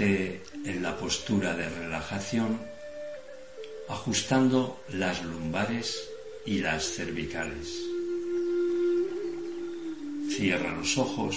En 0.00 0.82
la 0.82 0.96
postura 0.96 1.54
de 1.54 1.68
relajación, 1.68 2.58
ajustando 3.88 4.82
las 4.88 5.22
lumbares 5.22 6.10
y 6.44 6.58
las 6.58 6.84
cervicales. 6.84 7.80
Cierra 10.30 10.74
los 10.76 10.98
ojos 10.98 11.36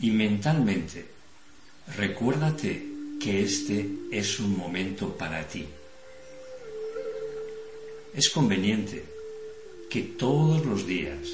y 0.00 0.10
mentalmente 0.12 1.04
recuérdate 1.94 2.86
que 3.20 3.42
este 3.42 3.86
es 4.10 4.40
un 4.40 4.56
momento 4.56 5.14
para 5.18 5.46
ti. 5.46 5.66
Es 8.14 8.30
conveniente 8.30 9.04
que 9.90 10.00
todos 10.02 10.64
los 10.64 10.86
días 10.86 11.28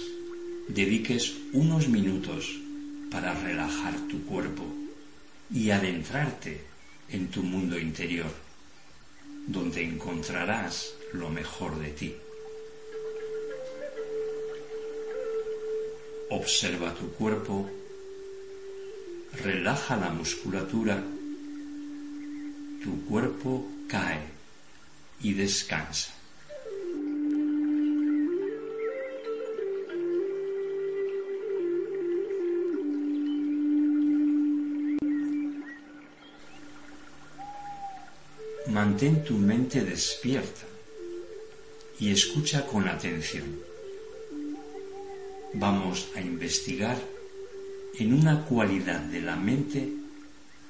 dediques 0.67 1.35
unos 1.53 1.87
minutos 1.87 2.59
para 3.09 3.35
relajar 3.35 3.95
tu 4.09 4.25
cuerpo 4.25 4.65
y 5.51 5.71
adentrarte 5.71 6.61
en 7.09 7.29
tu 7.29 7.43
mundo 7.43 7.79
interior, 7.79 8.31
donde 9.47 9.83
encontrarás 9.83 10.95
lo 11.13 11.29
mejor 11.31 11.79
de 11.79 11.91
ti. 11.91 12.17
Observa 16.31 16.93
tu 16.95 17.13
cuerpo, 17.13 17.71
relaja 19.43 19.97
la 19.97 20.11
musculatura, 20.11 21.03
tu 22.83 23.05
cuerpo 23.07 23.65
cae 23.89 24.21
y 25.21 25.35
descansa. 25.35 26.16
Mantén 38.77 39.25
tu 39.25 39.39
mente 39.39 39.81
despierta 39.81 40.67
y 41.99 42.13
escucha 42.13 42.67
con 42.67 42.87
atención. 42.87 43.57
Vamos 45.55 46.09
a 46.15 46.21
investigar 46.21 46.99
en 47.99 48.13
una 48.13 48.45
cualidad 48.45 49.01
de 49.01 49.23
la 49.23 49.35
mente 49.35 49.89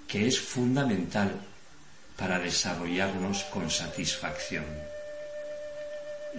que 0.06 0.28
es 0.28 0.38
fundamental 0.38 1.34
para 2.16 2.38
desarrollarnos 2.38 3.42
con 3.50 3.68
satisfacción. 3.68 4.66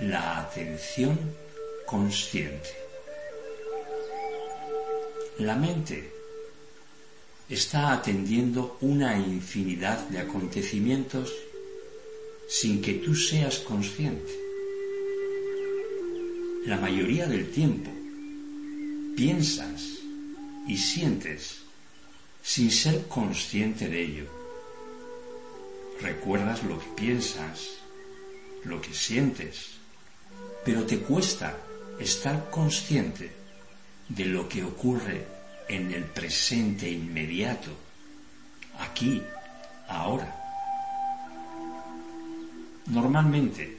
La 0.03 0.39
atención 0.39 1.19
consciente. 1.85 2.71
La 5.39 5.55
mente 5.55 6.13
está 7.49 7.91
atendiendo 7.91 8.77
una 8.79 9.17
infinidad 9.17 9.99
de 10.07 10.19
acontecimientos 10.19 11.33
sin 12.47 12.81
que 12.81 12.93
tú 12.93 13.13
seas 13.13 13.59
consciente. 13.59 14.31
La 16.65 16.77
mayoría 16.77 17.27
del 17.27 17.49
tiempo 17.51 17.91
piensas 19.15 19.83
y 20.67 20.77
sientes 20.77 21.57
sin 22.41 22.71
ser 22.71 23.07
consciente 23.07 23.89
de 23.89 24.01
ello. 24.01 24.25
Recuerdas 26.01 26.63
lo 26.63 26.79
que 26.79 26.87
piensas, 26.95 27.79
lo 28.63 28.81
que 28.81 28.93
sientes, 28.93 29.71
pero 30.63 30.85
te 30.85 30.99
cuesta 30.99 31.57
estar 31.99 32.49
consciente 32.49 33.31
de 34.07 34.25
lo 34.25 34.47
que 34.47 34.63
ocurre 34.63 35.25
en 35.67 35.91
el 35.91 36.03
presente 36.05 36.89
inmediato, 36.89 37.71
aquí, 38.79 39.21
ahora. 39.87 40.46
Normalmente 42.87 43.77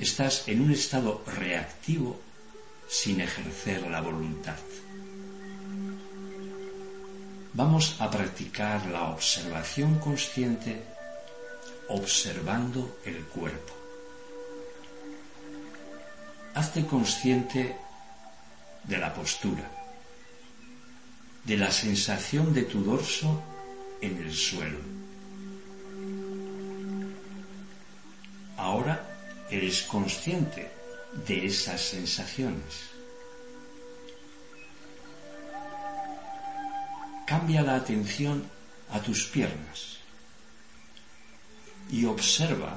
estás 0.00 0.48
en 0.48 0.62
un 0.62 0.70
estado 0.72 1.22
reactivo 1.26 2.18
sin 2.88 3.20
ejercer 3.20 3.82
la 3.90 4.00
voluntad. 4.00 4.56
Vamos 7.52 7.96
a 8.00 8.10
practicar 8.10 8.86
la 8.86 9.10
observación 9.10 9.98
consciente 9.98 10.82
observando 11.88 12.98
el 13.04 13.22
cuerpo. 13.24 13.74
Hazte 16.54 16.86
consciente 16.86 17.76
de 18.84 18.96
la 18.96 19.12
postura, 19.12 19.70
de 21.44 21.56
la 21.58 21.70
sensación 21.70 22.54
de 22.54 22.62
tu 22.62 22.82
dorso 22.82 23.42
en 24.00 24.16
el 24.16 24.32
suelo 24.32 25.05
Ahora 28.66 29.00
eres 29.48 29.82
consciente 29.82 30.68
de 31.24 31.46
esas 31.46 31.80
sensaciones. 31.80 32.90
Cambia 37.28 37.62
la 37.62 37.76
atención 37.76 38.42
a 38.90 38.98
tus 39.00 39.26
piernas 39.26 39.98
y 41.92 42.06
observa 42.06 42.76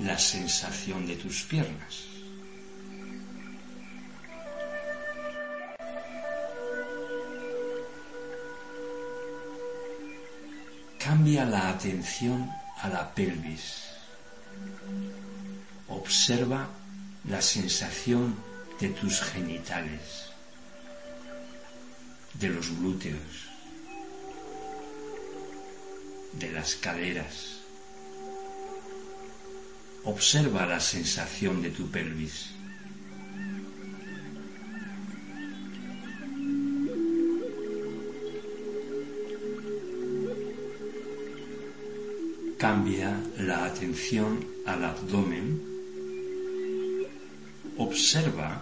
la 0.00 0.18
sensación 0.18 1.06
de 1.06 1.16
tus 1.16 1.42
piernas. 1.42 2.06
Cambia 10.98 11.44
la 11.44 11.68
atención 11.68 12.50
a 12.78 12.88
la 12.88 13.14
pelvis 13.14 13.89
Observa 16.00 16.66
la 17.28 17.42
sensación 17.42 18.34
de 18.80 18.88
tus 18.88 19.20
genitales, 19.20 20.30
de 22.34 22.48
los 22.48 22.70
glúteos, 22.78 23.50
de 26.32 26.52
las 26.52 26.74
caderas. 26.76 27.60
Observa 30.04 30.64
la 30.64 30.80
sensación 30.80 31.60
de 31.60 31.70
tu 31.70 31.90
pelvis. 31.90 32.50
Cambia 42.56 43.18
la 43.38 43.66
atención 43.66 44.46
al 44.66 44.84
abdomen. 44.84 45.79
Observa 47.80 48.60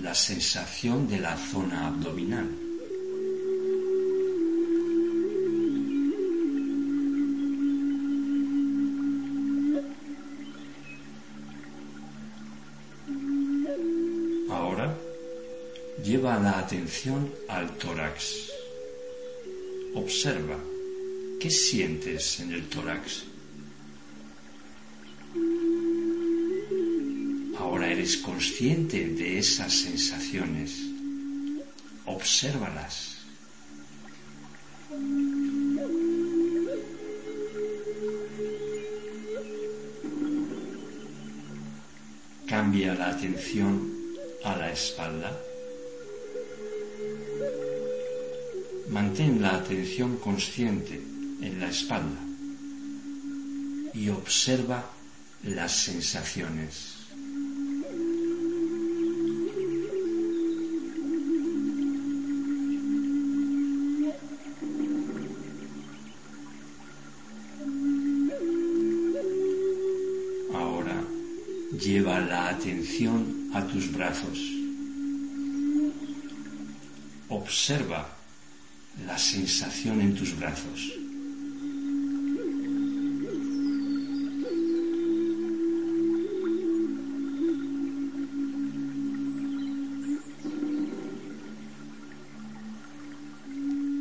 la 0.00 0.14
sensación 0.14 1.08
de 1.08 1.18
la 1.18 1.36
zona 1.36 1.88
abdominal. 1.88 2.48
Ahora 14.48 14.96
lleva 16.04 16.38
la 16.38 16.60
atención 16.60 17.34
al 17.48 17.68
tórax. 17.78 18.52
Observa 19.96 20.56
qué 21.40 21.50
sientes 21.50 22.38
en 22.38 22.52
el 22.52 22.68
tórax. 22.68 23.31
Eres 28.12 28.16
consciente 28.18 29.08
de 29.08 29.38
esas 29.38 29.72
sensaciones, 29.72 30.72
obsérvalas. 32.04 33.18
Cambia 42.46 42.94
la 42.94 43.10
atención 43.10 43.90
a 44.44 44.56
la 44.56 44.72
espalda. 44.72 45.32
Mantén 48.90 49.40
la 49.40 49.56
atención 49.56 50.18
consciente 50.18 51.00
en 51.40 51.60
la 51.60 51.70
espalda 51.70 52.20
y 53.94 54.10
observa 54.10 54.84
las 55.44 55.72
sensaciones. 55.72 57.01
lleva 71.84 72.20
la 72.20 72.48
atención 72.48 73.50
a 73.54 73.66
tus 73.66 73.92
brazos. 73.92 74.38
Observa 77.28 78.06
la 79.06 79.18
sensación 79.18 80.00
en 80.00 80.14
tus 80.14 80.38
brazos. 80.38 80.92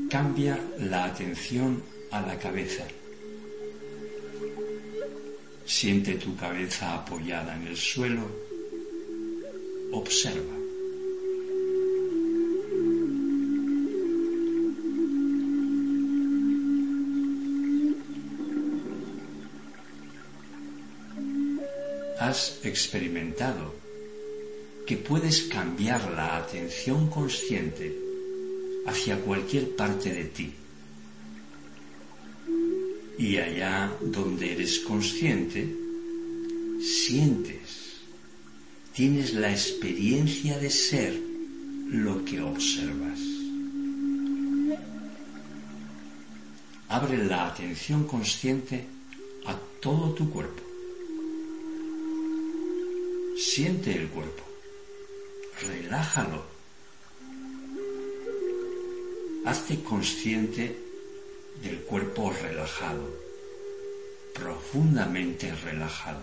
Cambia 0.09 0.59
la 0.77 1.05
atención 1.05 1.81
a 2.11 2.21
la 2.21 2.37
cabeza. 2.37 2.83
Siente 5.65 6.15
tu 6.15 6.35
cabeza 6.35 6.93
apoyada 6.93 7.55
en 7.55 7.67
el 7.67 7.77
suelo. 7.77 8.25
Observa. 9.91 10.57
Has 22.19 22.59
experimentado 22.63 23.73
que 24.85 24.97
puedes 24.97 25.43
cambiar 25.43 26.11
la 26.11 26.37
atención 26.37 27.09
consciente 27.09 27.97
hacia 28.85 29.19
cualquier 29.19 29.75
parte 29.75 30.13
de 30.13 30.25
ti. 30.25 30.53
Y 33.21 33.37
allá 33.37 33.95
donde 34.01 34.53
eres 34.53 34.79
consciente, 34.79 35.71
sientes, 36.81 38.01
tienes 38.95 39.35
la 39.35 39.51
experiencia 39.51 40.57
de 40.57 40.71
ser 40.71 41.21
lo 41.91 42.25
que 42.25 42.41
observas. 42.41 43.19
Abre 46.89 47.23
la 47.23 47.45
atención 47.45 48.05
consciente 48.07 48.85
a 49.45 49.55
todo 49.79 50.15
tu 50.15 50.27
cuerpo. 50.31 50.63
Siente 53.37 53.95
el 53.95 54.07
cuerpo. 54.07 54.43
Relájalo. 55.67 56.43
Hazte 59.45 59.83
consciente 59.83 60.90
del 61.61 61.81
cuerpo 61.81 62.31
relajado, 62.31 63.07
profundamente 64.33 65.53
relajado. 65.63 66.21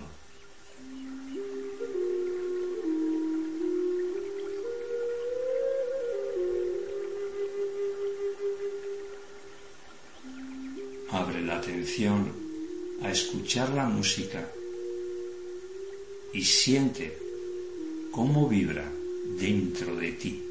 Abre 11.11 11.43
la 11.43 11.57
atención 11.57 12.33
a 13.03 13.11
escuchar 13.11 13.71
la 13.71 13.87
música 13.87 14.51
y 16.33 16.45
siente 16.45 17.17
cómo 18.11 18.49
vibra 18.49 18.91
dentro 19.39 19.97
de 19.97 20.13
ti. 20.13 20.48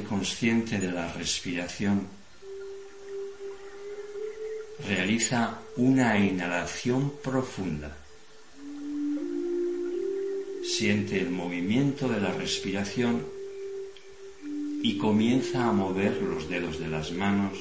Consciente 0.00 0.78
de 0.78 0.90
la 0.90 1.12
respiración. 1.12 2.08
Realiza 4.88 5.60
una 5.76 6.18
inhalación 6.18 7.12
profunda. 7.22 7.94
Siente 10.64 11.20
el 11.20 11.30
movimiento 11.30 12.08
de 12.08 12.20
la 12.20 12.32
respiración 12.32 13.26
y 14.82 14.96
comienza 14.96 15.68
a 15.68 15.72
mover 15.72 16.22
los 16.22 16.48
dedos 16.48 16.78
de 16.80 16.88
las 16.88 17.12
manos, 17.12 17.58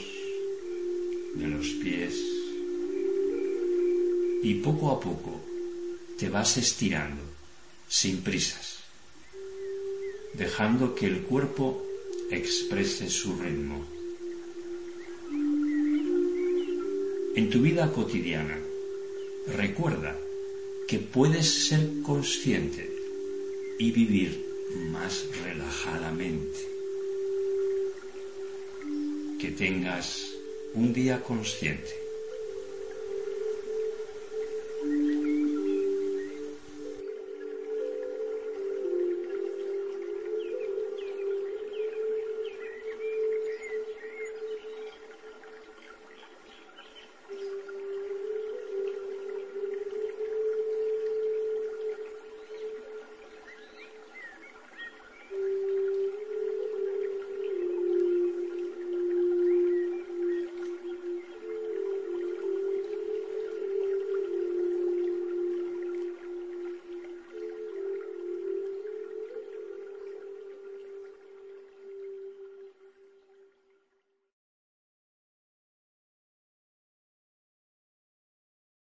de 1.36 1.48
los 1.48 1.68
pies 1.84 2.16
y 4.44 4.56
poco 4.56 4.92
a 4.92 5.00
poco 5.00 5.40
te 6.18 6.30
vas 6.30 6.58
estirando 6.58 7.22
sin 7.88 8.22
prisas, 8.22 8.80
dejando 10.34 10.96
que 10.96 11.08
el 11.08 11.24
cuerpo 11.24 11.91
exprese 12.32 13.10
su 13.10 13.36
ritmo. 13.36 13.86
En 17.36 17.50
tu 17.50 17.62
vida 17.62 17.92
cotidiana, 17.92 18.60
recuerda 19.48 20.20
que 20.88 21.00
puedes 21.00 21.68
ser 21.68 22.02
consciente 22.04 22.90
y 23.80 23.92
vivir 23.92 24.46
más 24.92 25.26
relajadamente. 25.44 26.60
Que 29.40 29.52
tengas 29.52 30.34
un 30.74 30.94
día 30.94 31.24
consciente. 31.24 32.01